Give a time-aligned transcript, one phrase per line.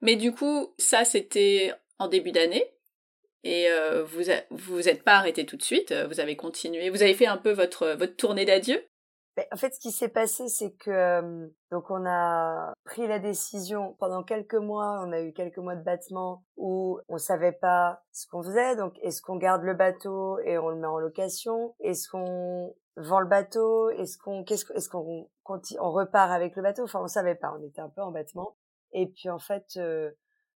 [0.00, 2.64] Mais du coup, ça c'était en début d'année.
[3.42, 7.14] Et euh, vous vous êtes pas arrêté tout de suite, vous avez continué, vous avez
[7.14, 8.84] fait un peu votre votre tournée d'adieu?
[9.36, 13.94] Ben, en fait, ce qui s'est passé, c'est que donc on a pris la décision
[14.00, 15.00] pendant quelques mois.
[15.06, 18.74] On a eu quelques mois de battement où on savait pas ce qu'on faisait.
[18.76, 21.74] Donc, est-ce qu'on garde le bateau et on le met en location?
[21.80, 23.90] Est-ce qu'on vend le bateau?
[23.90, 26.82] Est-ce qu'on qu'est-ce est-ce qu'on on repart avec le bateau?
[26.82, 27.54] Enfin, on savait pas.
[27.56, 28.56] On était un peu en battement.
[28.92, 29.78] Et puis en fait,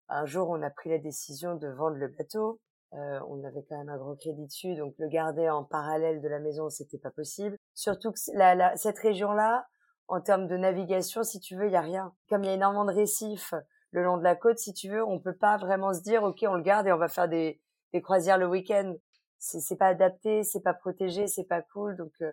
[0.08, 2.60] un jour, on a pris la décision de vendre le bateau.
[2.94, 6.28] Euh, on avait quand même un gros crédit dessus, donc le garder en parallèle de
[6.28, 7.56] la maison, c'était pas possible.
[7.72, 9.66] Surtout que la, cette région-là,
[10.08, 12.12] en termes de navigation, si tu veux, il y a rien.
[12.28, 13.54] Comme il y a énormément de récifs
[13.92, 16.44] le long de la côte, si tu veux, on peut pas vraiment se dire, ok,
[16.46, 17.62] on le garde et on va faire des,
[17.94, 18.94] des croisières le week-end.
[19.38, 22.30] C'est pas adapté, c'est pas protégé, c'est pas cool, donc euh,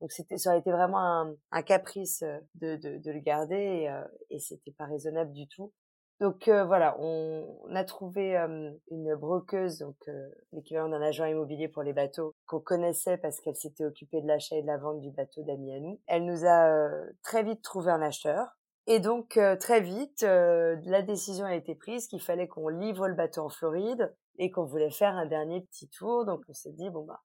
[0.00, 2.22] donc ça aurait été vraiment un, un caprice
[2.54, 5.72] de, de, de, le garder et, euh, et c'était pas raisonnable du tout.
[6.20, 11.82] Donc euh, voilà, on, a trouvé une brokeuse, donc euh, l'équivalent d'un agent immobilier pour
[11.82, 15.10] les bateaux, qu'on connaissait parce qu'elle s'était occupée de l'achat et de la vente du
[15.10, 15.98] bateau d'amis à nous.
[16.06, 18.58] Elle nous a euh, très vite trouvé un acheteur.
[18.86, 23.42] Et donc très vite, la décision a été prise qu'il fallait qu'on livre le bateau
[23.42, 26.24] en Floride et qu'on voulait faire un dernier petit tour.
[26.24, 27.20] Donc on s'est dit bon bah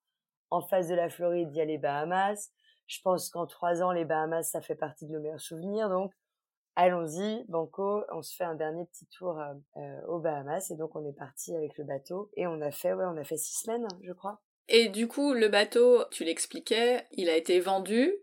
[0.52, 2.52] en face de la Floride il y a les Bahamas.
[2.88, 5.90] Je pense qu'en trois ans les Bahamas ça fait partie de nos meilleurs souvenirs.
[5.90, 6.12] Donc
[6.76, 10.96] allons-y, Banco, on se fait un dernier petit tour euh, euh, aux Bahamas et donc
[10.96, 13.62] on est parti avec le bateau et on a fait, ouais, on a fait six
[13.62, 14.42] semaines, je crois.
[14.68, 18.14] Et du coup, le bateau, tu l'expliquais, il a été vendu,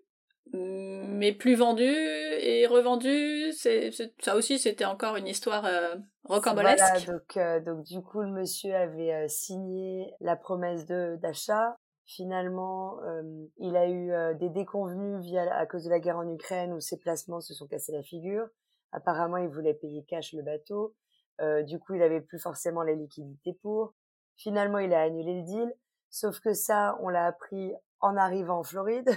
[0.53, 3.53] mais plus vendu et revendu.
[3.53, 6.83] C'est, ça aussi, c'était encore une histoire euh, rocambolesque.
[7.05, 11.77] Voilà, donc, donc du coup, le monsieur avait signé la promesse de d'achat
[12.15, 13.23] Finalement, euh,
[13.57, 16.81] il a eu euh, des déconvenus via à cause de la guerre en Ukraine où
[16.81, 18.47] ses placements se sont cassés la figure.
[18.93, 20.95] Apparemment, il voulait payer cash le bateau.
[21.41, 23.95] Euh, du coup, il avait plus forcément les liquidités pour.
[24.37, 25.75] Finalement, il a annulé le deal.
[26.11, 29.09] Sauf que ça, on l'a appris en arrivant en Floride.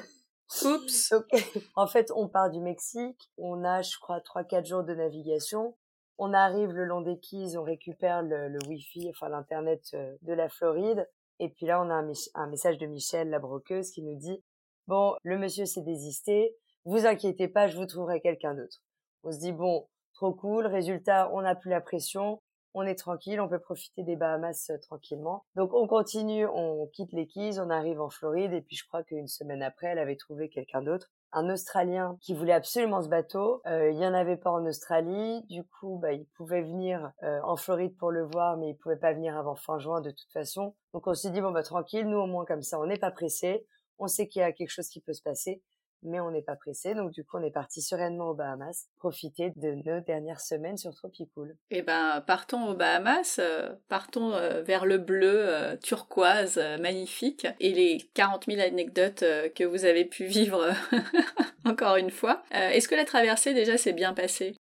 [0.64, 1.14] Oups.
[1.76, 3.30] en fait, on part du Mexique.
[3.38, 5.76] On a, je crois, trois quatre jours de navigation.
[6.18, 9.82] On arrive le long des quais, on récupère le, le Wi-Fi, enfin l'internet
[10.22, 11.06] de la Floride.
[11.40, 12.04] Et puis là, on a
[12.36, 14.44] un, message de Michel, la broqueuse, qui nous dit
[14.88, 18.82] bon, le monsieur s'est désisté, vous inquiétez pas, je vous trouverai quelqu'un d'autre.
[19.24, 20.68] On se dit bon, trop cool.
[20.68, 22.42] Résultat, on n'a plus la pression,
[22.74, 25.46] on est tranquille, on peut profiter des Bahamas euh, tranquillement.
[25.56, 27.28] Donc on continue, on quitte les
[27.60, 30.82] on arrive en Floride et puis je crois qu'une semaine après, elle avait trouvé quelqu'un
[30.82, 33.62] d'autre un Australien qui voulait absolument ce bateau.
[33.68, 35.44] Euh, il y en avait pas en Australie.
[35.50, 38.96] Du coup, bah, il pouvait venir euh, en Floride pour le voir, mais il pouvait
[38.96, 40.76] pas venir avant fin juin de toute façon.
[40.94, 43.12] Donc on s'est dit bon bah tranquille, nous au moins comme ça, on n'est pas
[43.12, 43.68] pressé.
[44.00, 45.62] On sait qu'il y a quelque chose qui peut se passer
[46.06, 46.94] mais on n'est pas pressé.
[46.94, 50.94] Donc du coup, on est parti sereinement aux Bahamas, profiter de nos dernières semaines sur
[50.94, 51.56] Tropicool.
[51.72, 57.74] Eh ben, partons aux Bahamas, euh, partons euh, vers le bleu euh, turquoise magnifique et
[57.74, 59.24] les 40 000 anecdotes
[59.56, 60.70] que vous avez pu vivre
[61.66, 62.44] encore une fois.
[62.52, 64.56] Est-ce que la traversée déjà s'est bien passée?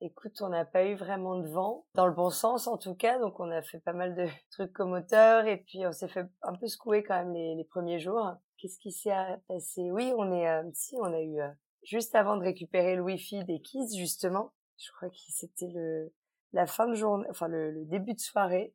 [0.00, 3.18] Écoute, on n'a pas eu vraiment de vent, dans le bon sens en tout cas,
[3.18, 6.54] donc on a fait pas mal de trucs comoteurs et puis on s'est fait un
[6.54, 8.36] peu secouer quand même les, les premiers jours.
[8.58, 9.14] Qu'est-ce qui s'est
[9.46, 9.90] passé?
[9.90, 11.48] Oui, on est, euh, si, on a eu euh,
[11.84, 14.52] juste avant de récupérer le Wi-Fi des Kids justement.
[14.76, 16.12] Je crois que c'était le
[16.52, 18.74] la fin de journée, enfin le, début de soirée.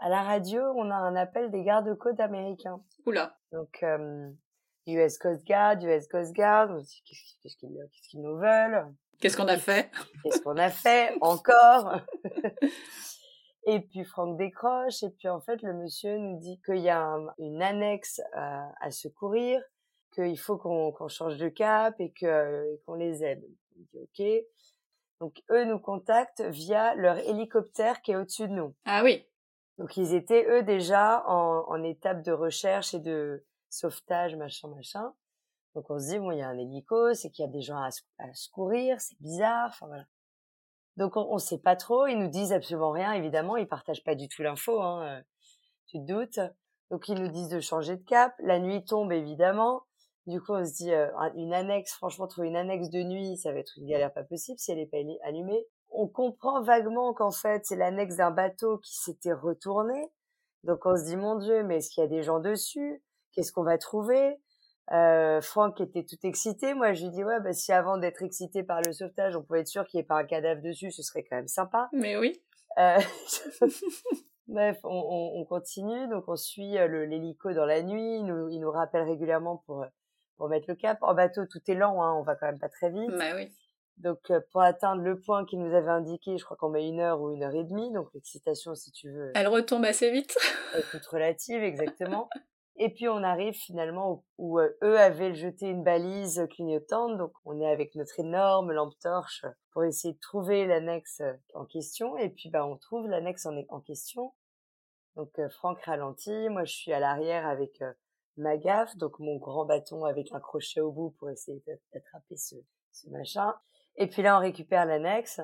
[0.00, 2.80] À la radio, on a un appel des gardes-côtes américains.
[3.06, 3.36] Oula.
[3.52, 4.30] Donc euh,
[4.86, 6.68] US Coast Guard, US Coast Guard.
[7.42, 8.86] Qu'est-ce qu'ils nous veulent?
[9.20, 9.90] Qu'est-ce qu'on a fait?
[10.22, 12.00] Qu'est-ce qu'on a fait encore?
[13.66, 17.16] Et puis Franck décroche, et puis en fait le monsieur nous dit qu'il y a
[17.38, 19.60] une annexe à, à secourir,
[20.14, 22.12] qu'il faut qu'on change de cap et
[22.84, 23.44] qu'on les aide.
[23.76, 24.26] On dit ok.
[25.20, 28.74] Donc eux nous contactent via leur hélicoptère qui est au-dessus de nous.
[28.84, 29.26] Ah oui.
[29.76, 35.12] Donc ils étaient eux déjà en, en étape de recherche et de sauvetage, machin, machin.
[35.74, 37.60] Donc on se dit bon, il y a un hélico, c'est qu'il y a des
[37.60, 37.90] gens à,
[38.34, 40.04] secourir, c'est bizarre, enfin voilà.
[40.98, 44.16] Donc on, on sait pas trop, ils nous disent absolument rien, évidemment, ils partagent pas
[44.16, 45.22] du tout l'info, hein, euh,
[45.86, 46.40] tu te doutes.
[46.90, 49.82] Donc ils nous disent de changer de cap, la nuit tombe évidemment.
[50.26, 53.52] Du coup on se dit euh, une annexe, franchement trouver une annexe de nuit, ça
[53.52, 55.64] va être une galère pas possible si elle est pas allumée.
[55.90, 60.10] On comprend vaguement qu'en fait c'est l'annexe d'un bateau qui s'était retourné.
[60.64, 63.04] Donc on se dit mon Dieu, mais est-ce qu'il y a des gens dessus?
[63.32, 64.36] Qu'est-ce qu'on va trouver?
[64.92, 66.74] Euh, Franck était tout excité.
[66.74, 69.60] Moi, je lui dis ouais, bah, si avant d'être excité par le sauvetage, on pouvait
[69.60, 71.88] être sûr qu'il n'y ait pas un cadavre dessus, ce serait quand même sympa.
[71.92, 72.40] Mais oui.
[72.78, 72.98] Euh...
[74.48, 78.16] Bref, on, on, on, continue, donc on suit euh, l'hélico dans la nuit.
[78.16, 79.84] Il nous, il nous rappelle régulièrement pour
[80.38, 80.98] pour mettre le cap.
[81.02, 83.10] En bateau, tout est lent, hein, on va quand même pas très vite.
[83.10, 83.52] Bah oui.
[83.98, 87.20] Donc, pour atteindre le point qu'il nous avait indiqué, je crois qu'on met une heure
[87.20, 87.92] ou une heure et demie.
[87.92, 89.32] Donc, l'excitation, si tu veux.
[89.34, 90.36] Elle retombe assez vite.
[90.76, 92.28] est toute relative, exactement.
[92.80, 97.70] Et puis on arrive finalement où, eux avaient jeté une balise clignotante, donc on est
[97.70, 101.20] avec notre énorme lampe torche pour essayer de trouver l'annexe
[101.54, 102.16] en question.
[102.16, 104.32] Et puis bah on trouve l'annexe en, en question.
[105.16, 107.82] Donc Franck ralentit, moi je suis à l'arrière avec
[108.36, 111.60] ma gaffe, donc mon grand bâton avec un crochet au bout pour essayer
[111.92, 112.54] d'attraper ce,
[112.92, 113.54] ce machin.
[113.96, 115.40] Et puis là on récupère l'annexe.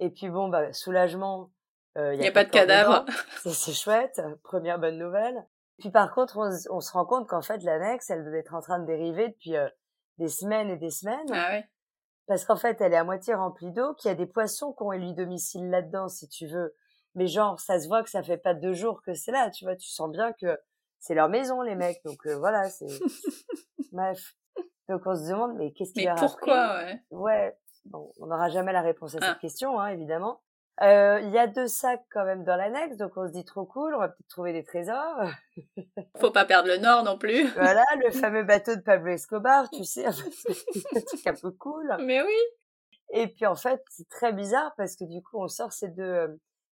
[0.00, 1.50] Et puis bon bah soulagement.
[1.96, 3.06] Il n'y a, pas de cadavre.
[3.44, 5.44] C'est chouette, première bonne nouvelle.
[5.78, 6.38] Puis par contre,
[6.70, 9.56] on, se rend compte qu'en fait, l'annexe, elle devait être en train de dériver depuis
[9.56, 9.68] euh,
[10.18, 11.30] des semaines et des semaines.
[11.32, 11.62] Ah oui.
[12.26, 14.82] Parce qu'en fait, elle est à moitié remplie d'eau, qu'il y a des poissons qui
[14.82, 16.74] ont élu domicile là-dedans, si tu veux.
[17.14, 19.64] Mais genre, ça se voit que ça fait pas deux jours que c'est là, tu
[19.64, 19.76] vois.
[19.76, 20.58] Tu sens bien que
[20.98, 22.02] c'est leur maison, les mecs.
[22.04, 22.86] Donc euh, voilà, c'est...
[23.92, 24.34] Bref.
[24.88, 27.02] Donc on se demande, mais qu'est-ce qui Mais pourquoi, ouais?
[27.10, 27.58] Ouais.
[27.86, 29.38] Bon, on n'aura jamais la réponse à cette ah.
[29.40, 30.42] question, hein, évidemment.
[30.80, 33.64] Euh, il y a deux sacs quand même dans l'annexe, donc on se dit trop
[33.64, 35.28] cool, on va peut-être trouver des trésors.
[36.20, 37.48] Faut pas perdre le nord non plus.
[37.54, 41.96] Voilà, le fameux bateau de Pablo Escobar, tu sais, un truc un peu cool.
[42.04, 42.36] Mais oui.
[43.10, 46.02] Et puis en fait, c'est très bizarre parce que du coup, on sort ces deux
[46.02, 46.28] euh,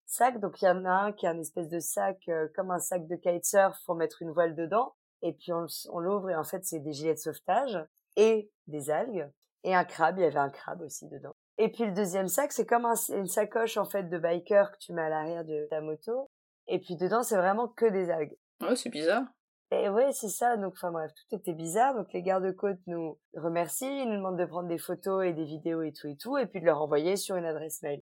[0.07, 0.39] sacs.
[0.39, 2.79] Donc il y en a un qui est un espèce de sac euh, comme un
[2.79, 4.95] sac de kitesurf pour mettre une voile dedans.
[5.23, 7.79] Et puis on, on l'ouvre et en fait, c'est des gilets de sauvetage
[8.15, 9.29] et des algues
[9.65, 10.19] et un crabe.
[10.19, 11.35] Il y avait un crabe aussi dedans.
[11.59, 14.93] Et puis le deuxième sac, c'est comme une sacoche en fait de biker que tu
[14.93, 16.31] mets à l'arrière de ta moto.
[16.69, 18.37] Et puis dedans, c'est vraiment que des algues.
[18.61, 19.25] Ouais, c'est bizarre.
[19.71, 20.57] Et ouais, c'est ça.
[20.57, 21.95] Donc, enfin bref, tout était bizarre.
[21.95, 25.83] Donc les gardes-côtes nous remercient, ils nous demandent de prendre des photos et des vidéos
[25.83, 28.03] et tout et tout, et puis de leur envoyer sur une adresse mail.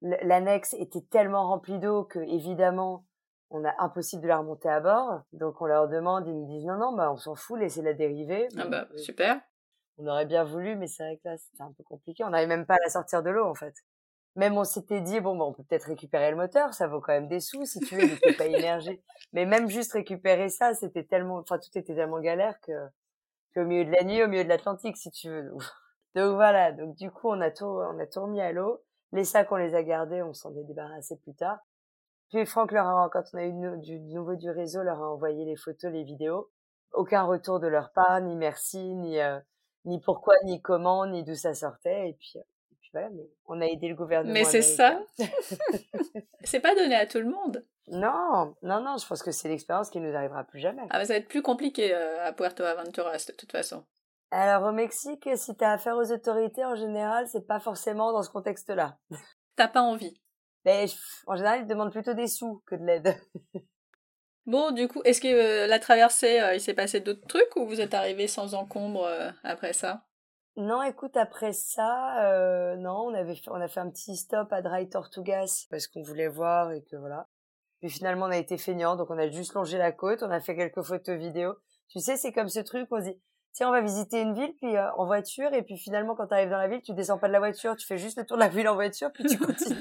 [0.00, 3.04] L'annexe était tellement remplie d'eau que évidemment,
[3.50, 5.22] on a impossible de la remonter à bord.
[5.32, 8.48] Donc on leur demande, ils nous disent non non, bah on s'en fout, laissez-la dériver.
[8.56, 9.40] Ah bah super
[9.98, 12.24] on aurait bien voulu, mais c'est vrai que là, c'était un peu compliqué.
[12.24, 13.74] On n'avait même pas à la sortir de l'eau, en fait.
[14.36, 17.12] Même on s'était dit, bon, bah, on peut peut-être récupérer le moteur, ça vaut quand
[17.12, 19.02] même des sous, si tu veux, il n'était pas immergé.
[19.32, 22.72] Mais même juste récupérer ça, c'était tellement, enfin, tout était tellement galère que,
[23.54, 25.50] qu'au milieu de la nuit, au milieu de l'Atlantique, si tu veux.
[26.14, 26.72] Donc, voilà.
[26.72, 28.80] Donc, du coup, on a tout, on a tout remis à l'eau.
[29.12, 31.58] Les sacs, on les a gardés, on s'en est débarrassé plus tard.
[32.28, 35.46] Puis Franck leur a, quand on a eu du nouveau du réseau, leur a envoyé
[35.46, 36.50] les photos, les vidéos.
[36.92, 39.38] Aucun retour de leur part, ni merci, ni, euh,
[39.84, 42.10] ni pourquoi, ni comment, ni d'où ça sortait.
[42.10, 44.32] Et puis, et puis voilà, mais on a aidé le gouvernement.
[44.32, 45.00] Mais c'est ça.
[46.44, 47.64] c'est pas donné à tout le monde.
[47.90, 50.82] Non, non, non, je pense que c'est l'expérience qui nous arrivera plus jamais.
[50.90, 53.84] Ah, mais ça va être plus compliqué euh, à Puerto Aventuras, de toute façon.
[54.30, 58.30] Alors, au Mexique, si t'as affaire aux autorités, en général, c'est pas forcément dans ce
[58.30, 58.98] contexte-là.
[59.56, 60.20] T'as pas envie.
[60.64, 60.84] Mais
[61.26, 63.16] en général, ils demandent plutôt des sous que de l'aide.
[64.48, 67.66] Bon, du coup, est-ce que euh, la traversée, euh, il s'est passé d'autres trucs ou
[67.66, 70.06] vous êtes arrivé sans encombre euh, après ça?
[70.56, 74.88] Non, écoute, après ça, non, on avait, on a fait un petit stop à Dry
[74.88, 77.28] Tortugas parce qu'on voulait voir et que voilà.
[77.80, 80.40] Puis finalement, on a été feignant, donc on a juste longé la côte, on a
[80.40, 81.54] fait quelques photos vidéo.
[81.90, 83.20] Tu sais, c'est comme ce truc, on se dit,
[83.64, 86.58] on va visiter une ville, puis en voiture, et puis finalement, quand tu arrives dans
[86.58, 88.48] la ville, tu descends pas de la voiture, tu fais juste le tour de la
[88.48, 89.80] ville en voiture, puis tu continues.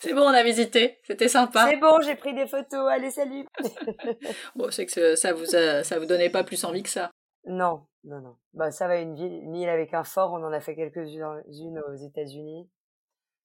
[0.00, 0.98] c'est bon, on a visité.
[1.04, 1.66] C'était sympa.
[1.68, 2.90] C'est bon, j'ai pris des photos.
[2.90, 3.46] Allez, salut.
[4.56, 7.10] bon, c'est que ça vous ça vous donnait pas plus envie que ça.
[7.46, 8.36] Non, non, non.
[8.54, 11.82] Bah, ça va, une ville, une île avec un fort, on en a fait quelques-unes
[11.88, 12.68] aux États-Unis.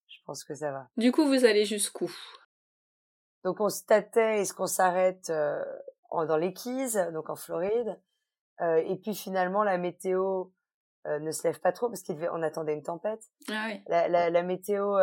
[0.08, 0.88] Je pense que ça va.
[0.98, 2.12] Du coup, vous allez jusqu'où?
[3.44, 5.64] Donc, on se tâtait, est-ce qu'on s'arrête euh,
[6.12, 7.90] dans les Keys, donc en Floride?
[7.90, 8.09] euh,
[8.62, 10.46] Et puis finalement, la météo
[11.08, 13.24] euh, ne se lève pas trop parce qu'on attendait une tempête.
[13.50, 13.82] Ah oui.
[13.88, 14.98] La, la, la météo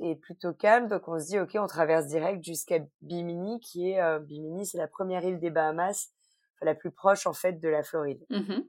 [0.00, 4.00] est plutôt calme, donc on se dit ok, on traverse direct jusqu'à Bimini, qui est
[4.00, 6.10] euh, Bimini, c'est la première île des Bahamas,
[6.60, 8.24] la plus proche en fait de la Floride.
[8.30, 8.60] Mmh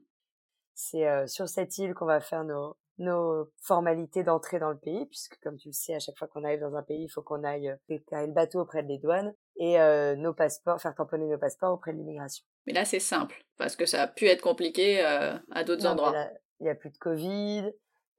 [0.76, 5.06] c'est euh, sur cette île qu'on va faire nos nos formalités d'entrée dans le pays,
[5.06, 7.22] puisque comme tu le sais, à chaque fois qu'on arrive dans un pays, il faut
[7.22, 11.26] qu'on aille euh, déclarer le bateau auprès des douanes et euh, nos passeports, faire tamponner
[11.28, 12.44] nos passeports auprès de l'immigration.
[12.66, 16.14] Mais là, c'est simple, parce que ça a pu être compliqué euh, à d'autres endroits.
[16.60, 17.72] Il y a plus de Covid,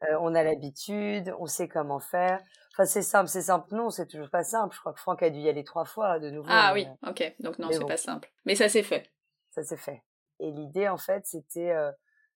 [0.04, 2.42] euh, on a l'habitude, on sait comment faire.
[2.74, 3.74] Enfin, c'est simple, c'est simple.
[3.74, 4.76] Non, c'est toujours pas simple.
[4.76, 6.50] Je crois que Franck a dû y aller trois fois de nouveau.
[6.52, 7.36] Ah oui, euh, ok.
[7.40, 8.30] Donc non, c'est pas simple.
[8.46, 9.10] Mais ça s'est fait.
[9.52, 10.04] Ça s'est fait.
[10.40, 11.74] Et l'idée, en fait, c'était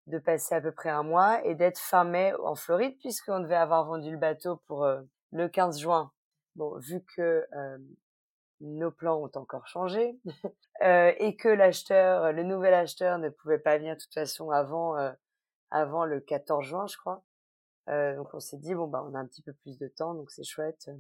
[0.07, 3.57] de passer à peu près un mois et d'être fin mai en Floride, puisqu'on devait
[3.57, 4.89] avoir vendu le bateau pour
[5.33, 6.13] le 15 juin.
[6.55, 7.45] Bon, vu que
[8.61, 10.19] nos plans ont encore changé
[10.83, 14.97] et que l'acheteur, le nouvel acheteur, ne pouvait pas venir de toute façon avant
[15.71, 17.23] avant le 14 juin, je crois.
[17.89, 20.15] Euh, donc on s'est dit bon bah on a un petit peu plus de temps
[20.15, 20.91] donc c'est chouette.